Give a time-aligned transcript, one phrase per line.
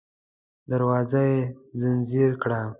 [0.69, 1.39] دروازه يې
[1.79, 2.61] ځنځير کړه.